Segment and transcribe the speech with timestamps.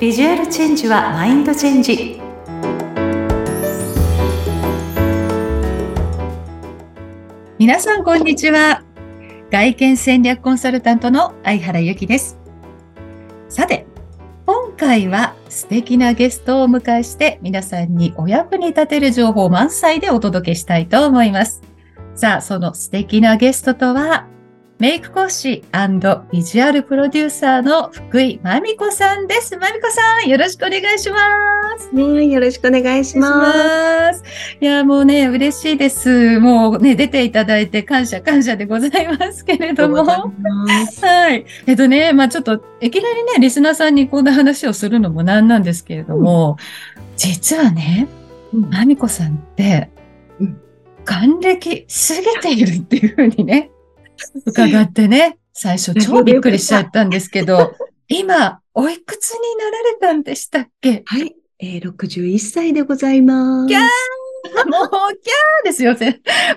[0.00, 2.18] ビジュアルチェンジはマインドチェンジ。
[7.58, 8.82] 皆さんこんにちは。
[9.50, 12.38] 外見戦略コンサルタントの相原由紀です。
[13.50, 13.84] さて
[14.46, 21.60] 今回は素敵なゲストをお迎えして皆さんにお役に立てる情報満載でお届けしたいと思います。
[22.14, 24.26] さあ、その素敵なゲストとは、
[24.80, 25.62] メイク講師
[26.32, 29.58] ビジュアルプロデューサーの福井まみこさんです。
[29.58, 31.18] まみこさん、よろしくお願いしま
[31.78, 31.94] す。
[31.94, 34.24] はい、よろしくお願いします。
[34.58, 36.40] いや、もうね、嬉しいです。
[36.40, 40.02] もうね、出ていただいて感謝感謝でございますけれども。
[40.02, 40.32] は
[41.30, 41.44] い。
[41.66, 46.56] えっとね、まあちょっと、いきなりね、リスナーさんにこんな話をするのもなんなんですけれども、
[46.96, 48.08] うん、実はね、
[48.50, 49.90] まみこさんって、
[51.04, 53.70] 還暦過ぎているっていうふうにね、
[54.46, 57.74] 伺ってね、最初超 びっくりしちゃったんですけど、
[58.08, 61.02] 今、おいくつになられたんでしたっけ？
[61.06, 63.68] はい、えー、61歳でございます。
[63.68, 63.82] キャー
[64.68, 65.94] もう、キャーですよ。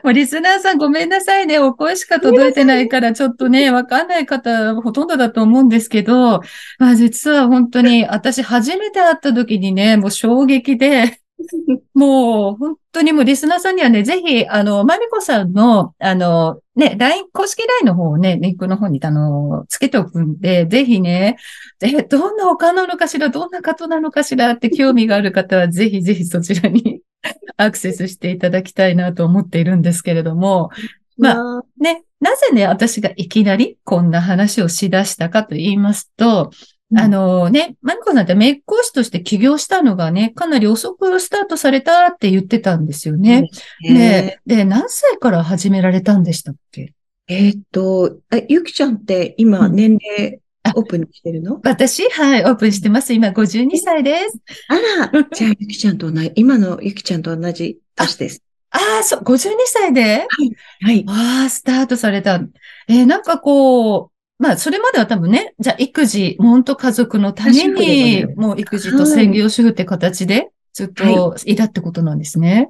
[0.03, 1.59] もうリスナーさんごめんなさいね。
[1.59, 6.41] お声しか届いてないから、ちょっとね、わかんない方ほとんどだと思うんですけど、
[6.79, 11.19] まあ実は本当に私初めて会った時にね、もう衝撃で、
[11.93, 21.37] もう、本当にもうリスナーさんにはね、ぜひ、あの、まみこさんの、あの、ね、LINE、公式 LINE の方をね、リンクの方に、あの、つけておくんで、ぜひね、
[21.81, 27.01] え、どんな他なのかしら、どんな方なのかしらって興味がある方は、ぜひぜひそちらに
[27.57, 30.69] アクセスしていただきたいなと思っているんですけれども、
[31.17, 36.51] まあ、ね、なぜね、私がいきなりこんな話をしだしたかと言いますと、
[36.95, 43.49] あのね、マミコさんってメイク講師として起業したのがね、かなり遅くスタートされたって言ってたんですよね。
[43.81, 46.93] ねで、何歳から始められたんでしたっけ？
[47.27, 48.17] えっと、
[48.49, 50.39] ゆきちゃんって今年齢、
[50.75, 51.59] オープンにしてるの？
[51.63, 52.03] 私？
[52.09, 53.13] はい、オープンしてます。
[53.13, 54.39] 今52歳です。
[54.67, 58.41] あら、じゃあゆきちゃんと同じ、今のゆきちゃんと同じ年です。
[58.71, 60.01] ああ、そう、52歳で？
[60.01, 60.55] はい。
[60.81, 61.05] はい。
[61.07, 62.41] ああ、スタートされた。
[62.87, 71.55] えー、なんかこう、まあ、それまでは多分ね、じゃあ育児、本当家族のために、もう育児と専業主婦って形でずっとい。
[71.55, 72.69] たってことなんですね。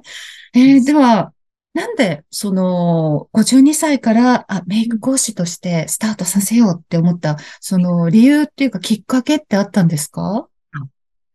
[0.52, 1.32] はい、えー、では、
[1.72, 10.46] なんで、その、52歳から、あ、メイク講師としてスタートさせようって思った、その理由っていうかきっかけってあったんですか？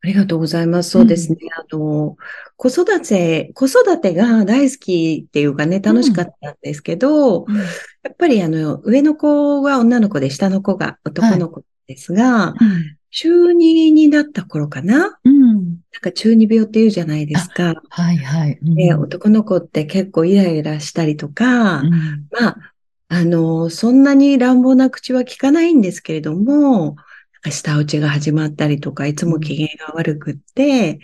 [0.02, 0.92] ありがとうございます。
[0.92, 1.38] そうですね。
[1.42, 2.18] うん、あの、
[2.56, 7.64] 子育て、子育てが大好きっていうかね、楽しかったんですけど、うん、や
[8.10, 17.82] っぱりあの、上の子は女の子で、下の子が男の子ですが、はい、中2になった頃かな、うん、なんか中二病って言うじゃないですか。
[17.90, 18.94] はいはい、で。
[18.94, 22.58] 男の子って結構イライラしたりとか、まあ、
[23.10, 26.96] あの、そんなに乱暴な口は聞かないんですけれども、
[27.50, 31.00] 下打ちが始まったりとか、いつも機嫌が悪くって、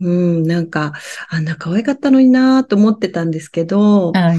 [0.00, 0.92] うん、なんか、
[1.28, 4.38] あんな可愛かったのになと思ってたんですけど、はい、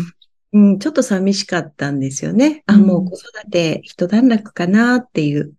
[0.54, 2.64] うん、ちょっと寂しかったんですよね。
[2.68, 5.44] あ、もう子育て一段落かなっていう。
[5.44, 5.56] うん、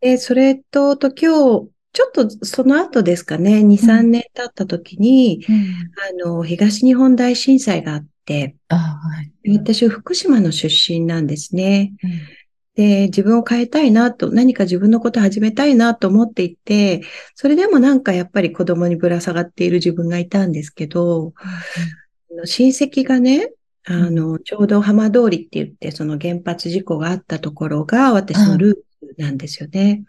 [0.00, 8.98] で、それと、と今日、ちょっとその後ですかね、2、3年経った時に、うん、あの、東日本大震災があって、は
[9.44, 11.94] い、私、福島の出身なんですね。
[12.78, 17.02] うんで、自分を変えたいなと、何か自分のこと始めたいなと思っていて、
[17.34, 21.32] それでもなんかやっぱり子供にぶら下がっている自分がいたんですけど、
[22.30, 23.50] うん、親戚がね、
[23.84, 28.74] あの、ちょうど浜通りって言って、その原発事故があったところが私のルー
[29.08, 30.04] ツなんですよね。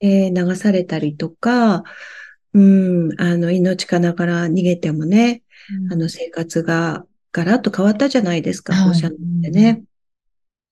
[0.00, 1.84] うん、流されたりとか、
[2.54, 5.42] うん、あの、命かながら逃げてもね、
[5.84, 9.82] うん、あの、生活がガラッと変わったじゃないですか、放射能ってね。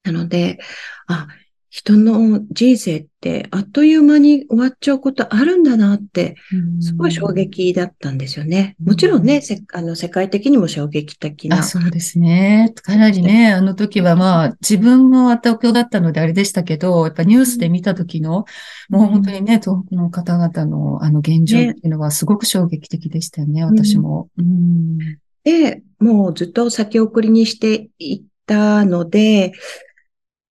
[0.05, 0.59] なので、
[1.07, 1.29] あ、
[1.71, 6.35] 人の人生ってあっという間に終わっちゃうことあるんだなって、
[6.81, 8.75] すごい衝撃だったんですよね。
[8.85, 9.41] もちろんね、
[9.73, 11.63] あの世界的にも衝撃的な。
[11.63, 12.75] そうですね。
[12.83, 18.47] かなりね、あの時はまあ自分も東京だったのであれでしたけど、やっぱニュースで見た時の、
[18.89, 24.29] もう本当にね、東北の方々のあの現状っていうのはすごく衝撃的でしたよね、ね私も。
[24.39, 24.99] うん、
[25.45, 29.53] で、もうずっと先送りにしていったので、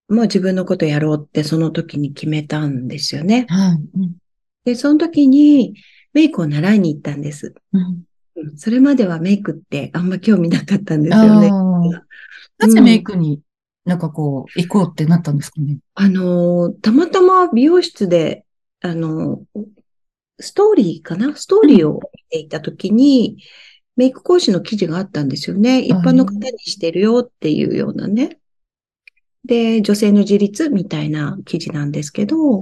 [0.10, 3.46] もう自分のことやろうってその時に決めたんですよね。
[3.50, 3.80] はい、
[4.66, 5.76] で、その時に
[6.14, 7.54] メイクを習いに行ったんです。
[7.74, 8.04] うん、
[8.58, 11.50] それまではメイクってあんま興味なかったんですよね。
[12.58, 13.42] なぜメイクに
[13.86, 18.46] なんかこう行こうってなったんですかね、あの、たまたま美容室で、
[18.82, 19.44] あの、
[20.40, 21.36] ストーリーかな？
[21.36, 23.38] ストーリーを見ていた時に、うん
[23.96, 25.82] メイク講師の記事があったんですよね。
[25.82, 28.40] 一般の方にしてるよっていうようなね。
[29.46, 32.62] で、女性の自立みたいな記事なんですけど、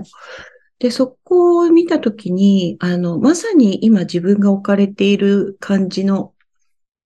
[0.80, 6.34] で、そこを見たときに、あの、まさに今自分が置かれている感じの、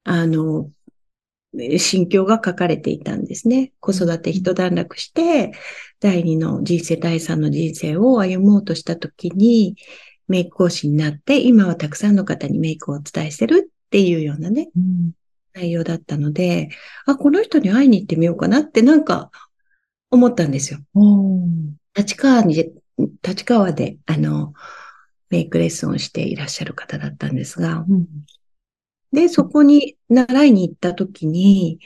[0.03, 0.69] あの、
[1.53, 3.73] 心境が書かれていたんですね。
[3.79, 5.51] 子育て一段落して、
[5.99, 9.75] 第二の人生、第三の人生を歩もうとしたときに、
[10.27, 15.11] メイク講師になって、今はたくさんの方にメイクをお伝えしてるっていうようなね、うん、
[15.53, 16.69] 内容だったので、
[17.05, 19.29] あ、この人に会いに行ってみようかなってなんか
[20.11, 20.79] 思ったんですよ。
[21.95, 22.71] 立川に、
[23.23, 24.53] 立川で、あの、
[25.29, 28.05] メイクレッスンをしていらっしゃる方だったんですが、うん、
[29.13, 31.79] で、そこに習いに行った時に、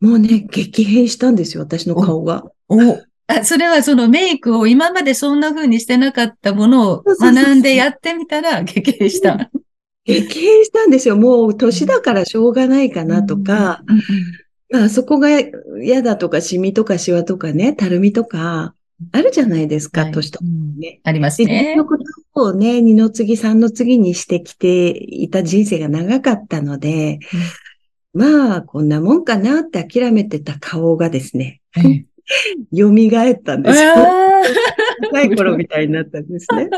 [0.00, 2.44] もうね、激変したんですよ、私の顔が。
[2.68, 2.78] お
[3.28, 9.50] あそれはそのメイクを今までそんな風にしてなかったものを学んでやってみたら激変した。
[10.04, 11.16] 激変したんですよ。
[11.16, 13.82] もう年だからしょうがないかなとか、
[14.70, 15.28] まあそこが
[15.80, 18.74] 嫌だとか、シミとかシワとかね、たるみとか、
[19.12, 20.44] あるじゃないですか、はい、年とか
[20.78, 21.76] ね、ありますね。
[21.76, 22.04] のこと
[22.34, 27.18] をね、二の次、三の次にしてきていた人生が長かったので、
[28.14, 31.60] うん、まあ、こんなもんかなって諦めてた顔がですね、
[32.74, 33.94] 蘇ったんですよ。
[35.02, 36.70] 若い頃みたいになったんですね。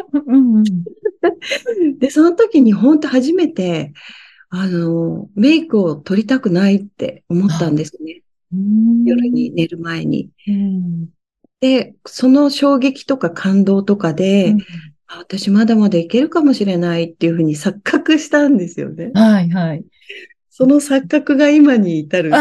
[1.98, 3.92] で、その時に本当初めて、
[4.50, 8.22] あの、メイクを取りたくないって思ったんですね。
[9.04, 10.30] 夜に寝る前に。
[11.60, 14.54] で、その衝撃とか感動とかで、
[15.08, 19.10] 私まだまだいけるかもしれないっていうふうに錯覚したんですよね。
[19.14, 19.84] はいはい。
[20.50, 22.32] その錯覚が今に至る。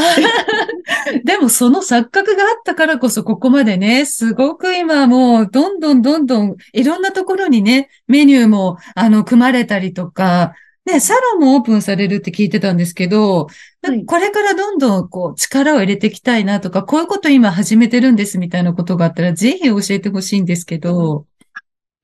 [1.24, 10.56] でもその錯覚があったからこそここまでね、すごく今もうどんどんどんどんいろんなところにね、メニューもあの組まれたりとか、
[10.88, 13.48] ね、サロンもオープンされるって聞いてたんですけど、
[13.82, 21.26] はい、これからどんどんこう力を入れていきたいなとか、こういうこと今始めてるんですみたいなことがあったら、ぜひ教えてほしいんですけど。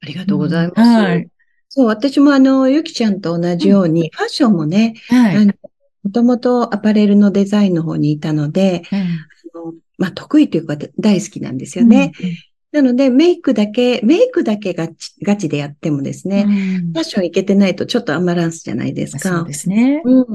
[0.01, 0.81] ありがとうございます。
[0.81, 1.29] はい。
[1.69, 5.53] そう、私もあの、ゆきちゃんと同じように、うん、ファッションもね、はい、も
[6.11, 9.03] ともとアパレルのデザインの方にいたので、うん、あ
[9.65, 12.11] のまあ、得意というか大好きなんですよね。
[12.73, 16.49] うんなので、メイクだけ、メイクだけガチガチでやってもですね、う
[16.89, 19.29] ん、ファッションいけてないとちょっとアマランスじゃないですか。
[19.29, 20.01] そうですね。
[20.03, 20.25] うん。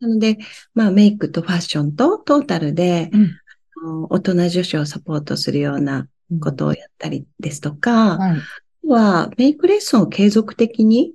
[0.00, 0.36] なので、
[0.74, 6.06] まあ、メイクとファッションとトータルで、うん、大人女子をサポートするような
[6.40, 8.40] ことをやったりですとか、はい。
[8.86, 11.14] は、メイクレッスンを継続的に、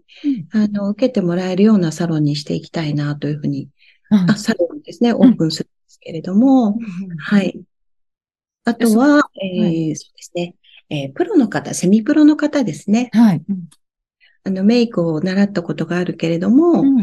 [0.52, 3.70] うん、あの、受けてもらえるようなサロンにしていきたいなというふうに
[4.10, 6.78] あ、サロンですね、オープンするんですけれども、
[7.20, 7.62] はい。
[8.66, 10.56] あとは、えー、そうですね、
[10.92, 13.10] えー、プロの方、セミプロの方ですね。
[13.14, 13.42] はい。
[14.44, 17.02] あの、メイクを習ったことがあるけれども、うん、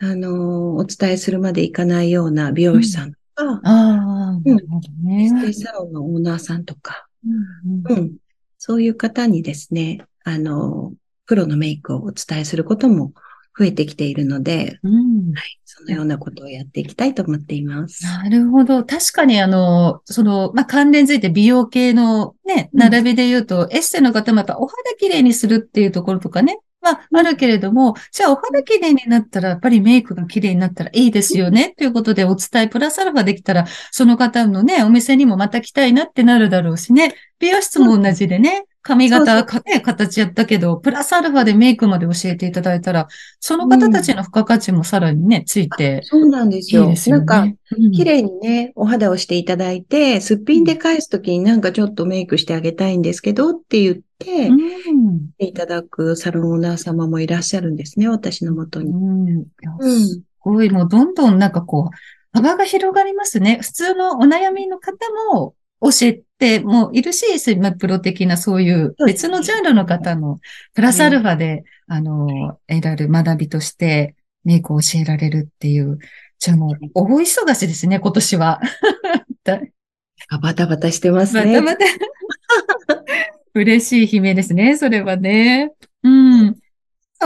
[0.00, 5.24] あの、お伝えするまでいかないような美容師さんとか、うん、ああ、なるほどね。
[5.26, 8.12] エステサロンのオーナーさんとか、うん、うん、
[8.58, 10.92] そういう方にですね、あの、
[11.26, 13.12] プロのメイクをお伝えすることも
[13.58, 18.04] 増えてきているので、うん、はい、そのようなことをやっていきたいと思っています。
[18.04, 18.84] なるほど。
[18.84, 43.08] 確かにあの、その、まあ、関連づいて美容系のね、並びで言うと、うん、エステの方もやっぱお肌きれいにするっていうところとかね、まあ、あるけれども、じゃあお肌きれいになったら、やっぱりメイクがきれいになったらいいですよね、ということでお伝えプラスアルファできたら、その方のね、お店にもまた来たいなってなるだろうしね、美容室も同じでね、髪型か、ね、形やったけど、プラスアルファでメイクまで教えていただいたら、
[43.40, 46.84] その方たちの付加価値もさらにね、ついて、そうなんですよ。
[46.84, 47.26] いいですよね。
[47.26, 47.56] なんか、
[47.94, 58.90] 綺麗にね、お肌をしていただいて、すっぴんで返すときになんかちょっとメイクしてあげたいんですけどって言って、うん、いただくサロンオーナー様もいらっしゃるんですね、私のもとに。
[58.92, 60.06] うん。
[60.06, 61.96] すごい、もうどんどんなんかこう、
[62.32, 63.58] 幅が広がりますね。
[63.60, 64.96] 普通のお悩みの方
[65.34, 67.24] も教えてもいるし、
[67.78, 70.40] プロ的なそういう別のジャンルの方の
[70.74, 75.98] プラスアルファで、あの、得られる学びとしてメイクを教えられるっていう、
[76.38, 78.60] じゃあもう、大忙しですね、今年は。
[80.42, 81.60] バタバタしてますね。
[81.60, 83.04] バタバタ。
[83.54, 85.72] 嬉しい悲鳴ですね、それはね。
[86.02, 86.56] うん。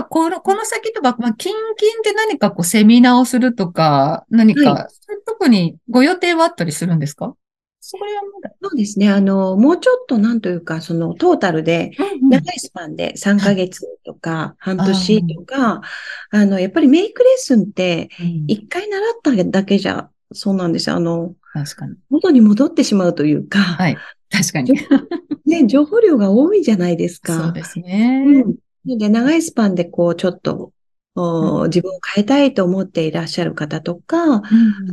[0.09, 4.95] この、この先とか、まあ、近々で何かこう、セミナーをするとか、何か、はい、
[5.27, 7.35] 特にご予定はあったりするんですか？
[7.85, 8.55] それはまだ。
[8.63, 9.11] そうですね。
[9.11, 11.91] あの、もうちょっとなんというか、そのトータルで、
[12.23, 15.83] 長いスパンで3ヶ月とか、半年とか、
[16.31, 18.09] あの、やっぱりメイクレッスンって、
[18.47, 20.97] 一回習っただけじゃ、そうなんですよ。
[20.97, 21.97] あの、確かに。
[22.09, 23.97] 元に戻ってしまうというか、はい。
[24.31, 24.73] 確かに。
[25.45, 27.37] ね、情報量が多いじゃないですか。
[27.37, 28.25] そうですね。
[28.87, 28.99] うん。
[28.99, 30.73] で、長いスパンでこう、ちょっと、
[31.15, 34.43] 自分を変えたいと思っていらっしゃる方とか、うん、あ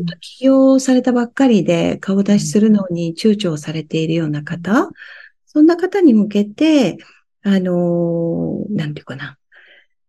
[0.06, 4.90] と起業されたばっかりで顔出しするのに躊躇されているような方、
[5.46, 6.98] そんな方に向けて、
[7.44, 9.38] ああのーなんていうかな、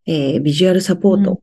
[0.07, 1.39] えービジュアルサポート、うん。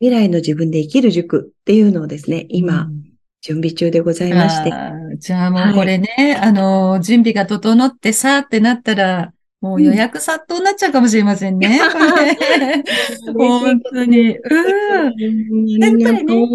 [0.00, 3.08] 未来の自分で生きる塾っていうのをですね、今、うん。
[3.40, 4.72] 準備中でございまして。
[5.18, 11.80] じゃあもうこれね、あの、準備が整ってさーってなったら、もう予約殺到になっちゃうかもしれませんね。
[13.34, 14.36] 本当に。
[14.38, 15.66] うん。
[15.80, 16.46] ややっぱりね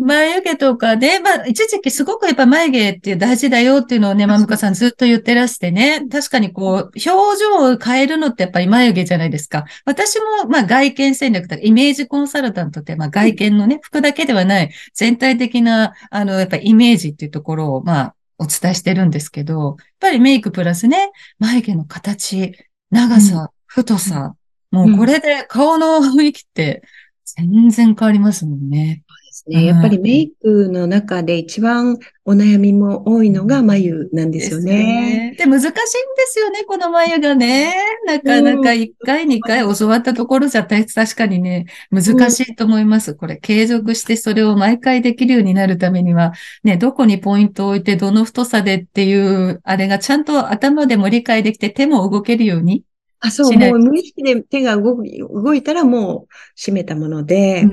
[0.00, 9.66] 眉毛とかで、まあ、一時期すごくやっぱ眉毛って大事だよっていうのをね、まむかさんずっと言ってらしてね、確かにこう、表情を変えるのってやっぱり眉毛じゃないですか。
[9.84, 22.54] 私も、まあ、外見戦略とか、イメージコンサルタントって、まあ、外見のね、服だけではない、全体的な、あの、やっぱりイメージっていうところを、まあ、お伝えしてるんですけど、やっぱりメイクプラスね、眉毛の形、
[22.90, 24.34] 長さ、太さ、
[24.70, 26.82] もうこれで顔の雰囲気って
[27.24, 29.02] 全然変わりますもんね。
[29.46, 35.34] ね、やっぱりメイクの中で一番お悩みも多いのが眉なんですよね。
[35.38, 35.82] で、難しいんで
[36.26, 37.74] すよね、この眉がね。
[38.06, 43.14] なかなか1回、2回教わったところじゃ確かにね、難しいと思います。
[43.14, 46.32] これ、継続してそれを毎回できるようになるためには、
[46.64, 52.82] ね、どこにポイントを置いて、どの太さでっていう、あれがちゃんと頭でも理解できて、手も動けるように。
[53.20, 57.64] あ、そう、もう無意識で手が動い動いたらもう閉めたもので、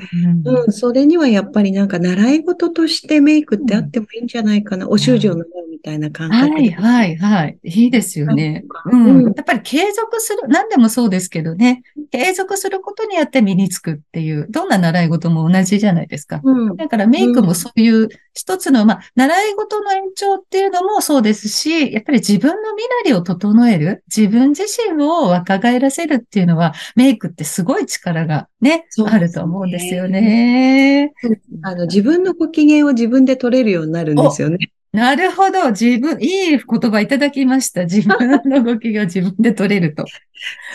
[0.46, 4.90] うんうん、それにはやっぱりなんか習い事としてメイクってあってもいいんじゃないかな。
[4.90, 5.44] お習字を習
[5.84, 7.60] たいな感覚はい、はい、はい。
[7.64, 8.64] いいですよね。
[8.86, 9.24] ううんん。
[9.26, 11.84] やっぱり継続する、何でもそうですけどね。
[12.12, 16.40] 継続することによって身につくっていう、どんな習い事も同じじゃないですか。
[16.44, 16.76] うん。
[16.78, 31.14] だからメイクもそういう一つの、まあ、習い事の延長っていうのもそうですし、やっぱり自分の身なりを整える、自分自身を若返らせるっていうのは、メイクってすごい力がね、ねあると思うんですよね。
[31.62, 34.58] あの、自分のご機嫌を自分で取れるようになるんですよね。
[34.94, 35.72] なるほど。
[35.72, 37.86] 自分、いい言葉いただきました。
[37.86, 40.06] 自分の動きが自分で取れると。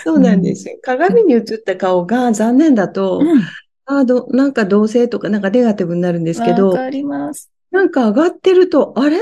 [0.03, 0.77] そうなんですよ。
[0.83, 3.43] 鏡に映った顔が残念だと、うん。
[3.87, 7.49] あど、なんか同性とかなんかネガティブになるんですけど、わかります。
[7.71, 9.19] なんか上がってると、あれ？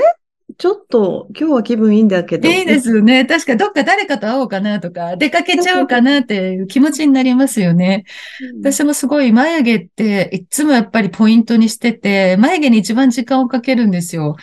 [0.57, 2.49] ちょっと今日は気分いいんだけど。
[2.49, 3.25] いいですよね。
[3.25, 8.05] 確かどっか誰かと会おうかなとか、出かけちゃおうかなっていう気持ちになりますよね。
[8.55, 8.61] うん。
[8.61, 14.37] 私もすごい眉毛っていつもやっぱりポイントにしてて、眉毛に一番時間をかけるんですよ。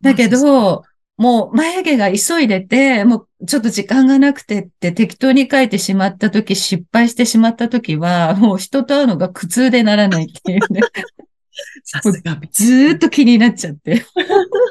[0.00, 0.84] だけど、
[1.16, 10.80] もう眉毛が急いでて、もうちょっと時間がなくてって適当に描いてしまった時、失敗してしまった時は、もう人と会うのが苦痛でならないっていうね。
[11.84, 12.40] さすが。
[12.52, 14.04] ずーっと気になっちゃって。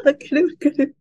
[0.06, 0.96] わかるわかる。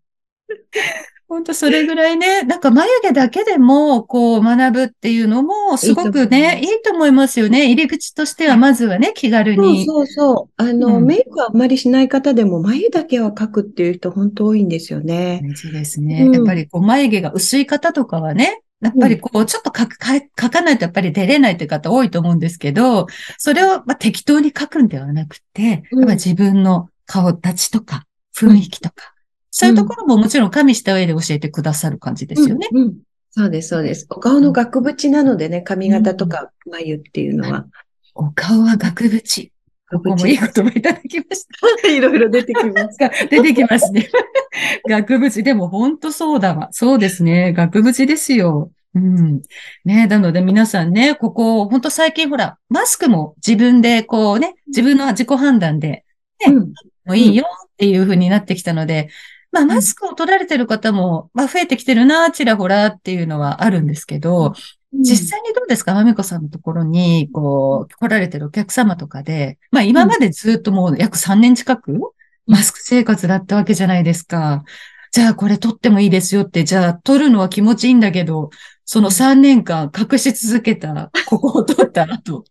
[1.29, 7.67] 本当それぐらいね、なんか眉毛だけでも、こう学ぶっていうのも、すごくね、いいと思いますよね。
[7.67, 9.87] 入り口としては、まずはね、気軽そうに。
[9.87, 10.63] そうそう。
[10.63, 15.41] あの、うんメイクはあんまりしない方でも眉だけは描くっていう人本当多いんですよね。
[15.43, 16.25] 大事ですね。
[16.27, 23.07] うんやっぱりこう眉毛が薄い方とかはね、やっぱりこう、ちょっと描く、描描かないとやっぱり出れないって方多いと思うんですけど、
[23.39, 28.05] それをまあ適当に描くんではなくて、うんやっぱ自分の顔立ちとか、
[28.37, 29.15] 雰囲気とか、
[29.59, 32.69] そういうところももちろん加味した上で教えてくださる感じですよね。
[32.73, 32.83] うん。
[32.83, 32.97] うん
[33.31, 34.07] そうです、そうです。
[34.09, 37.67] お顔の額縁なのでね、髪型とか眉っていうのは。
[38.15, 39.53] お顔は額縁。
[39.91, 41.47] ここもいい言葉いただきまし
[41.83, 41.89] た。
[41.93, 42.97] いろいろ出てきます。
[42.99, 44.09] が 出てきますね。
[44.89, 45.43] 額縁。
[45.43, 46.69] でも本当そうだわ。
[46.73, 47.53] そうですね。
[47.53, 48.71] 額縁ですよ。
[48.95, 49.43] うん。
[49.85, 56.05] ねなので皆さんね、ここ、本当最近ほら、マスクも自分でこうね、自分の自己判断で、
[56.47, 56.59] ねうん。
[56.61, 59.11] もういいよっていう風になってきたので、
[59.53, 64.55] まあマスクを取られてる方も、まあ増えてきてるな、ちらほらっていうのはあるんですけど、
[64.93, 65.95] 実際にどうですか？
[65.95, 71.99] まみこさんのところに、こう、来られてるお客様とかで、まあ今までずっともう約3年近く、
[72.47, 74.65] マスク生活だったわけじゃないですか。
[75.13, 78.51] じゃあこれ取ってもいいですよって、じゃあ取るのは気持ちいいんだけど、
[78.85, 82.45] その3年間隠し続けた、ここを取った後、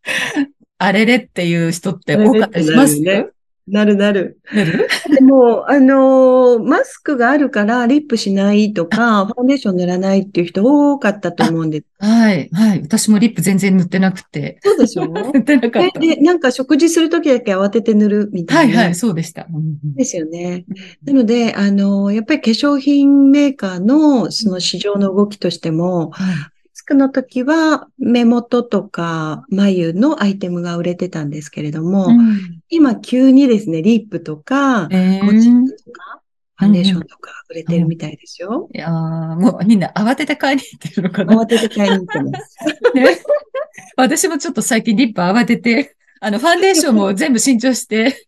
[0.78, 2.96] あれれっていう人って多かったりします？
[2.96, 3.35] あれれって
[3.68, 4.40] なるなる。
[5.10, 11.86] でも、あのーマスクがあるからリップしないとか、ファンデーション塗らないっていう人多かったと思うんです。
[12.00, 12.82] はい、はい。
[12.82, 14.60] 私もリップ全然塗ってなくて。
[14.64, 15.08] そうでしょ？
[15.34, 16.00] 塗ってなかった。
[16.00, 18.60] で、でなんか食事するときだけ慌てて塗るみたな。
[18.62, 19.48] はいいはい、そうでした。
[19.96, 20.66] ですよね。
[21.04, 26.12] なので、あの、やっぱり化粧品メーカーのその市場の動きとしても、
[26.86, 36.22] クの時は目元とか眉のアイテムが売れてたんですけれども、うん今急にですね、リップとか、えーーラーとか、
[36.58, 38.70] ファンデーションとか売れてるみたいですよ。
[38.74, 38.92] いやー
[39.36, 41.36] もうみんな慌てて買いに行ってるのかな。
[41.36, 42.58] 慌てて買いに行ってます。
[42.96, 43.18] ね、
[43.98, 48.26] 私もちょっと最近リップ慌てて、あの、ファンデーションも全部新調して、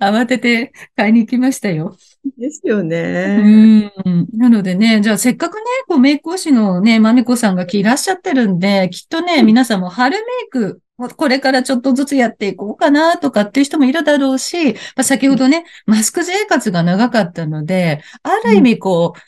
[0.00, 1.96] 慌てて買いに行きましたよ。
[2.38, 3.38] ですようね。
[3.38, 3.92] ん。
[4.32, 10.80] なのでね、じゃあせっかくね、こうメイク講師のね、まみこさんがいらっしゃってるんで、きっとね、皆さんも春メイク、
[11.16, 19.20] これからちょっとずつやっていこうかなとかっていう人もいるだろうし、まあ、先ほどね、マスク生活が長かったので、ある意味こう、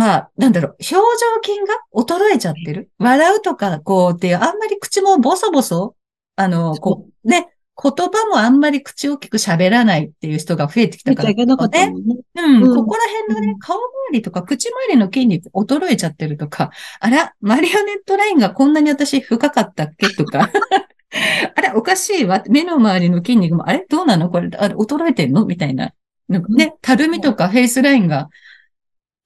[0.00, 1.00] まあ、なんだろう、表情
[1.44, 2.90] 筋が衰えちゃってる？
[2.98, 5.96] 笑うとか、こうっていう、あんまり口もボソボソ、
[6.36, 11.34] あの、こう、ね、言葉もあんまり口大きく喋らないっていう人が増えてきたから、ね。
[11.34, 12.16] ね。
[12.36, 12.76] うん、うん。
[12.76, 20.50] ここら辺のね、顔周りとか口周りの筋肉衰えちゃってるとか、あら、マリオネットラインがこんなに私深かったっけとか、
[21.56, 22.42] あれ、おかしいわ。
[22.48, 23.86] 目の周りの筋肉も、あれ？
[23.88, 24.30] どうなの？
[24.30, 25.44] これ、あれ、衰えてんの？
[25.46, 25.92] みたいな。
[26.28, 28.28] なんかね、たるみとかフェイスラインが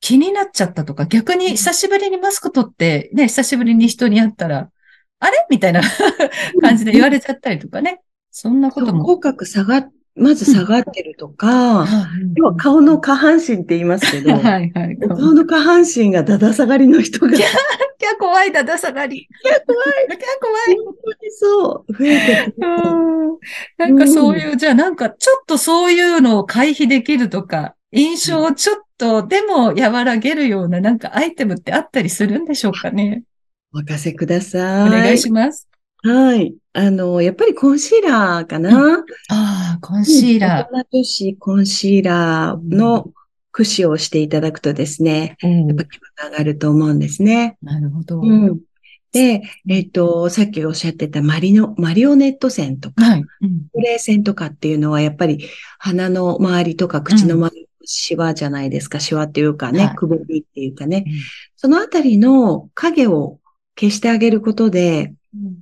[0.01, 4.71] 気になっちゃったとか、逆に久しぶりにマスク取って、ね、久しぶりに人に会ったら、
[5.21, 5.47] あれ？
[5.51, 5.83] みたいな
[6.61, 8.01] 感じで言われちゃったりとかね。
[8.41, 9.05] そんなことも。
[9.05, 11.89] 口角下が、まず下がってるとか、はい
[12.37, 14.99] 要は顔の下半身って言いますけど、 はいはい。
[15.03, 17.49] お顔の下半身がだだ下がりの人が、キャー
[18.17, 19.27] 怖いだだ下がり。
[19.43, 20.07] キャー怖い。
[20.09, 20.77] キャー怖い。
[20.85, 22.55] 本当にそう、増えてて。
[22.59, 23.39] うん
[23.77, 33.25] なんかそういう、じゃあなんかちょっとそういうのを回避できるとか、印象をちょっとでも和らげるようななんかアイテムってあったりするんでしょうかね。
[33.73, 34.91] お任せくだおさい。
[34.91, 35.68] 願いします。
[36.03, 36.55] はい。
[36.75, 39.05] あの、やっぱりコンシーラーかな。
[39.31, 43.13] ああ、コンシーラ大人女子コンシーラーの
[43.51, 45.67] 駆使をしていただくとですね、ー。
[45.67, 47.57] やっぱ気分が上がると思うんですね。
[47.63, 48.21] なるほど。
[48.21, 48.61] うん。
[49.11, 53.25] で、えっ、と、さっきおっしゃってたマリノ、マリオネット線とか、はい。
[53.43, 59.01] うんレー線とかっていうのはやっぱり鼻の周りとか口の周りのシワじゃないですか。
[59.01, 61.05] シワっていうかね、はいくぼみっていうかね。
[61.07, 61.13] うん
[61.57, 63.41] そのあたりの影を
[63.77, 65.13] 消してあげることで、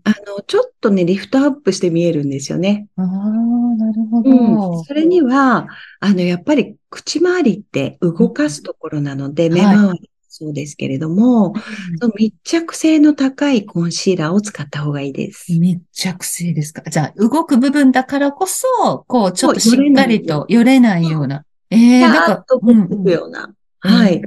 [0.05, 2.87] あの、ちょっとね、リフトアップして見えるんですよね。
[2.97, 4.55] ああ、なるほうん。
[4.57, 4.85] ど。
[4.85, 5.69] それには、
[6.01, 11.55] あの、やっぱり口周りって動かすところなので、ん目周りもそうですけれども、
[12.01, 15.53] その密着性の高いコンシーラーを使った方がいいです。
[15.53, 16.83] 密着性ですか？
[16.89, 21.45] じゃあ、動く部分だからこそ、こう、ちょっとしっかりと寄れないような。
[21.71, 23.53] ええパなんかとくような。
[23.81, 24.23] はい。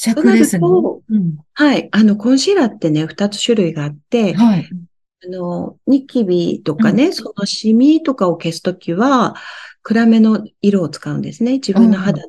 [0.00, 0.60] 尺ですね。
[0.60, 1.88] とうんはい。
[1.90, 4.68] あの、コンシーラーってね、二つ種類があって、はい。
[5.24, 9.34] あの、ニキビとかね、そのシミとかを消すときは、
[9.82, 11.54] 暗めの色を使うんですね。
[11.54, 12.28] 自分の肌の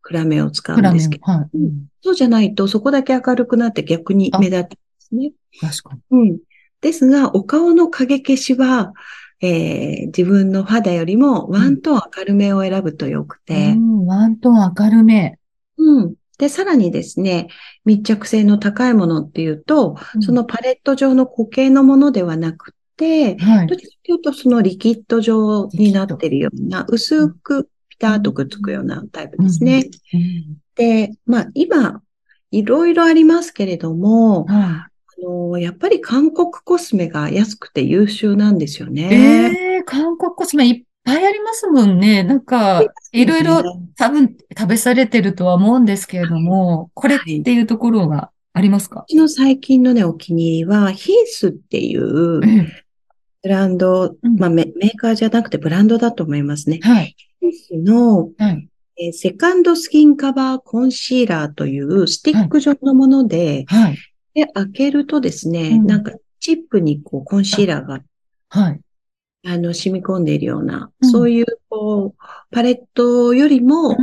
[0.00, 1.24] 暗めを使うんですけど。
[1.30, 1.56] はい。
[1.56, 5.32] うんそうじゃないと、そこだけ明るくなって逆に目立ってますね。
[5.60, 6.00] 確かに。
[6.10, 6.38] うん。
[6.80, 8.92] ですが、お顔の影消しは、
[9.40, 15.38] えー自分の肌よりもワントーン明るめを選ぶとよくて、うん、ワントーン明るめ。
[15.76, 16.14] うん。
[16.38, 17.48] で、さらにですね、
[17.84, 23.74] 密着性の高いものっていうと、うんそのパレット状の固形のものではなくて、はいど。
[23.74, 29.88] っちかというとそのリキッド状になってるような、薄くピタッとくっつくようなタイプですね。
[30.14, 32.02] うんで、まあ今、
[32.50, 34.90] いろいろありますけれども、はあ
[35.22, 38.92] の、やっぱり韓国コスメが安くて優秀なんですよい。
[38.92, 39.54] ね。
[39.54, 42.22] ええ韓国コスメいっぱいありますもんね。
[42.22, 43.62] なんか、いろいろ
[43.96, 49.00] 多分食べされてるとは思うんですけれども、これっていうところがありますか？
[49.00, 52.84] うちの最近のね、お気に入りは、ヒースっていうええ
[53.42, 56.78] ブランド、うんまあメメーカーじゃなくてブランドだと思いますね。
[56.82, 57.16] はい。
[57.40, 58.68] ヒースの、はい。
[58.98, 63.98] えーセカンドスキンカバーコンシーラーというスティック状のもので、はい。
[64.34, 68.00] で、開けるとですね、うんなんかチップにこうコンシーラーが
[68.48, 68.80] はい。
[69.44, 73.96] あの染み込んでいるような、うんそういうこうパレットよりもうん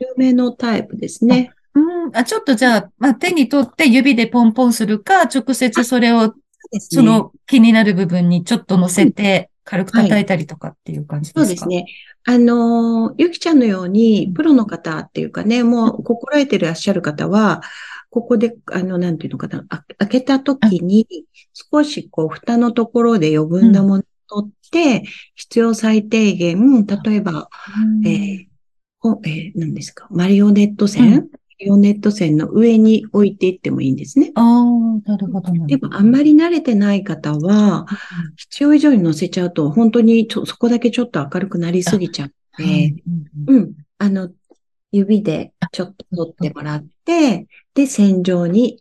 [0.00, 1.52] 緩めのタイプですね。
[1.74, 2.16] うん。
[2.16, 6.34] あ、ちょっとじゃあ、まあ、手に取って指でポンポンするか、直接それを、
[6.78, 11.40] その気になる部分にちょっと乗せて、軽く叩いたりとかっていう感じですか？
[11.40, 11.68] そうです。
[11.68, 11.86] ね。
[12.24, 17.62] あのーゆきちゃんのように、プロの方っていうかね、もう心得てらっしゃる方は、
[18.10, 21.06] ここで、あの、なんていうのかな、あ開けた時に、
[21.54, 25.04] 少しこう、蓋のところで余分なものを取って、
[25.34, 27.48] 必要最低限、例えば、
[28.02, 28.52] うんえー
[28.98, 34.32] ほえー何ですか、マリオネット線、うんマリオネット線の上に置いていってもいいんですね。
[34.34, 34.64] ああ、
[35.08, 35.52] なるほど。
[35.66, 37.86] でも、あんまり慣れてない方は、
[38.36, 43.02] 必要以上に乗せちゃうと、本当にちょそこだけちょっと明るくなりすぎちゃって、うんはい
[43.46, 43.72] うんうん。
[43.98, 44.30] あの、
[44.90, 48.80] 指でちょっと取ってもらって、で、線状に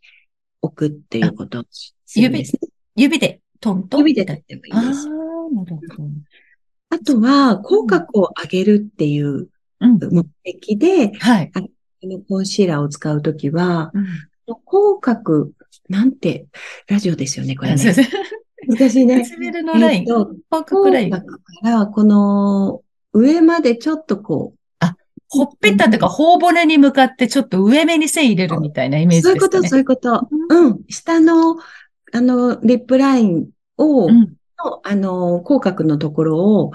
[0.62, 1.68] 置くっていうことね。
[2.96, 4.00] 指でトントン。
[4.00, 5.08] 指で取ってもいいです。
[5.54, 6.10] なるほど。
[6.90, 9.50] あとは、口角を上げるっていう
[9.82, 10.00] うん。
[10.12, 11.52] 目的で、はい。
[11.52, 11.70] こ
[12.04, 14.06] のコンシーラーを使うときは、うん
[14.66, 15.52] 口角、
[15.88, 16.48] なんて、
[16.88, 17.96] ラジオですよね、これね。
[18.68, 19.24] 難しいね。
[19.24, 20.04] 唇のライン。
[20.04, 21.10] え口角ライン。
[21.10, 22.82] 口角から、この、
[23.14, 24.86] 上までちょっとこう、
[25.30, 29.70] ほっぺたとか頬骨に向かってちょっと上目に線入れるみたいなイメージですかね。
[29.70, 30.30] そういうこと、そういうこと。
[30.50, 30.80] うん。
[30.90, 31.56] 下の、
[32.12, 34.34] あの、リップラインを、うん、
[34.84, 36.72] あの、口角のところを、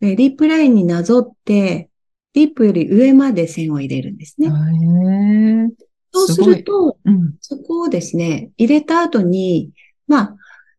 [0.00, 1.88] リップラインになぞって、
[2.34, 4.50] リップより上まで線を入れるんですね。
[6.12, 9.70] そうすると、うん、そこをですね、入れた後に、
[10.06, 10.36] まあ、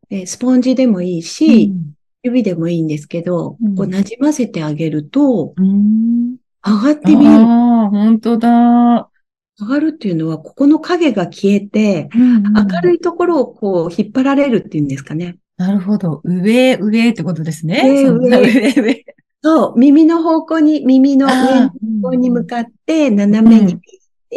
[0.09, 7.43] えスポンジでもいいし、うん、指でもいいんですけど、うん、こう馴染ませてあげると、上がって見える。
[7.43, 9.09] ああ、本当だ。
[9.57, 15.37] 上がるっていうのは、ここの影が消えて、明るいところをこう引っ張られるっていうんですかね。
[15.57, 16.21] なるほど。
[16.23, 17.81] 上、上ってことですね。
[17.85, 19.05] 上、上、上。
[19.41, 23.79] そう、耳の方向に、耳の上の方向に向かって斜めに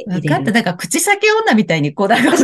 [0.06, 0.52] わかった。
[0.52, 2.32] だから、口先女みたいに、こう、だから、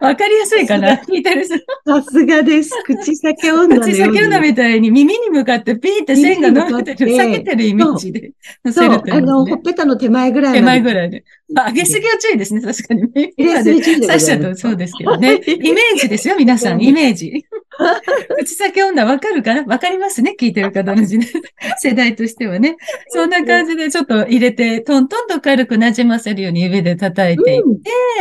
[0.00, 1.56] わかりやすいかな聞いてるさ
[2.02, 2.70] すがです。
[2.84, 8.32] 口先女口先女みたいに耳に向かってピーって線が伸びてる、下げてるイメージで
[8.64, 10.54] 乗せるそう、あの、ほっぺたの手前ぐらい。
[10.54, 11.24] 手前ぐらいで。
[11.52, 13.02] まあ、上げすぎは注意ですね、確かに。
[13.36, 15.40] 入れすぎ注意刺しちゃうとそうですけどね。
[15.46, 17.44] イメージですよ、皆さん、イメージ。
[18.38, 21.04] 口先女わかるかなわかりますね聞いてる方の
[21.78, 22.76] 世代としてはね。
[23.08, 27.62] そんな感じでちょっと入れて、トントンと軽く馴染ませるように指で叩いていっ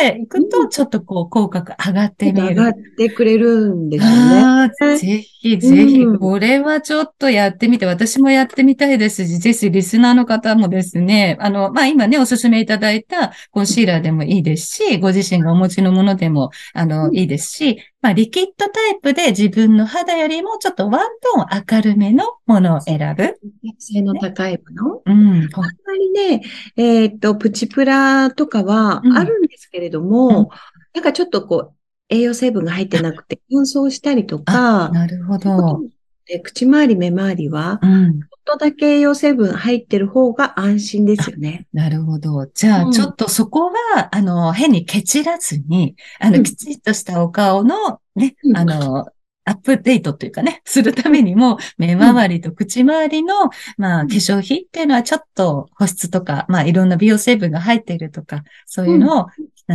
[0.02, 2.48] て、い、くと、ちょっとこう、口角上がってみる。
[2.48, 4.98] 上がってくれるんですよね。
[4.98, 13.20] ぜひぜひ、これはちょっとやってみて、私もやってみたいですし、ぜひリスナーの方もですね、あの、まあ、今ね、おすすめいただいた
[13.51, 23.38] コンシーラーでもいいですし、ご自身がお持ちのものでも、あの、いいですし、まあ、リキッドタイプで自分の肌よりもちょっとワントーン明るめのものを選ぶ。
[23.77, 25.13] 性の高いもの、うん。
[25.13, 26.41] あんまりね、
[26.77, 30.47] えっ、と、プチプラとかはあるんですけれども、うん、
[30.93, 31.73] なんかちょっとこう、
[32.10, 35.81] 栄養成分が入ってなくて乾燥したりとか、なるほど。
[36.25, 37.79] で口周り、目周りは、
[38.45, 41.67] とだけ栄養成分入ってる方が安心ですよね。
[41.73, 42.47] なるほど。
[42.54, 49.08] じゃあ、ちょっとそこは、あの、変にケチらずに、あの、きちっとしたお顔のね、うん、あの、
[49.43, 59.27] アップデートというかね、するためにも、目周りと口周りの、まあ、化粧品っていうのはちょっと保湿とか、まあ、いろんな美容成分が入っているとか、そういうのを、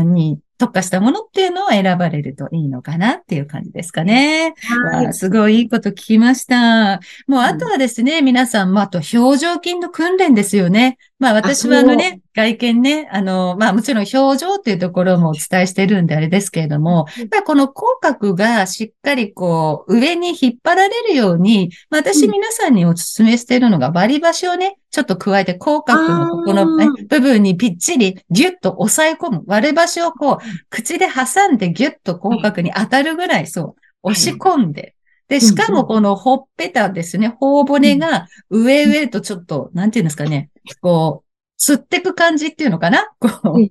[0.04, 4.54] に特化したものっていうのを選ばれるといいのかなっていう感じですかね。
[4.90, 7.00] はい、すごいいいこと聞きました。
[7.26, 10.98] もうあとはですね、うん、皆さん、まあ、あと表情筋の訓練ですよね。
[11.18, 29.42] まあ私はあのね、外見ね、あの、まあもちろん表情っていうところもお伝えしてるんであれですけれども、やっこの口角がしっかりこう上に引っ張られるように、まあ、私皆さんにお勧めしているのが割り箸をね、ちょっと加えて口角のここの、ね、部分にぴっちりギュッと押さえ込む。
[29.46, 34.94] 割り箸をこう、口で挟んでギュッと口角に当たるぐらいそう、押し込んで、
[35.28, 41.25] で、しかもこのほっぺたですね、頬骨が上上とちょっと、なんていうんですかね、こう、
[41.58, 43.08] 吸ってく感じっていうのかな？
[43.18, 43.68] こう。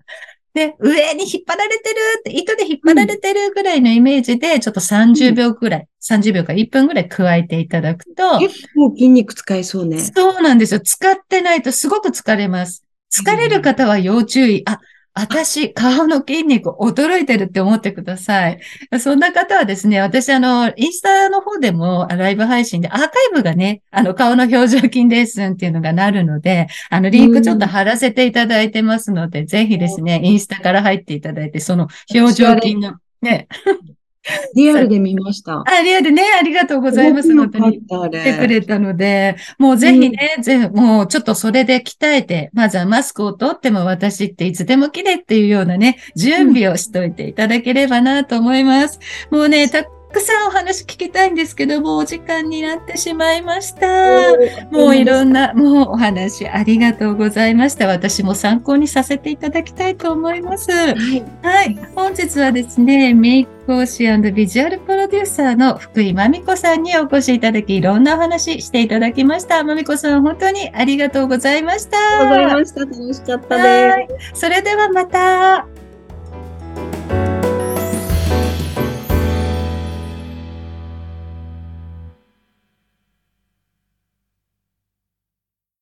[0.53, 8.39] で、上に引っ張られてるって、糸で引っ張られてるぐらいのイメージで、ちょっと30秒くらい、30秒か1分くらい加えていただくと。
[8.39, 9.99] 結構筋肉使いそうね。
[9.99, 10.79] そうなんですよ。
[10.79, 12.85] 使ってないとすごく疲れます。
[13.13, 14.63] 疲れる方は要注意。
[14.65, 14.79] あ、
[15.17, 18.59] 私、顔の筋肉驚いてるって思ってください。
[18.99, 33.47] そんな方はですね、私、あの、インスタの方でもライブ配信でアーカイブがね、あの、顔の表情筋レッスンっていうのがなるので、あの、リンクちょっと貼らせていただいてますので、ぜひですね、インスタから入っていただいて、その表情筋のね、
[34.55, 35.63] リアルで見ました。
[35.65, 37.35] あ、リアルね、ありがとうございます。
[37.35, 37.81] 本当に。
[37.81, 48.99] 来てくれたので、もうぜひね、うん、ぜもうちょっとそれで鍛えて、まずはマスクを取っても私っていつでも綺麗っていうようなね、準備をしといていただければなと思います。
[49.31, 49.83] もうね、た
[50.15, 54.31] くさんお話聞きたいんですけども、お時間になってしまいました。
[54.71, 57.85] もういろんな、もうお話ありがとうございました。
[57.87, 60.71] 私も参考にさせていただきたいと思います。
[60.71, 60.95] はい。
[61.43, 69.61] はい、本日はですね、メイク講師ビジュアルプロデューサーの福井まみこさんにお越しいただき、いろんなお話していただきました。
[69.65, 71.97] まみこさん、本当にありがとうございました。
[72.21, 72.79] ありがとうございました。
[72.79, 74.39] 楽しかったです。
[74.39, 75.84] それではまた。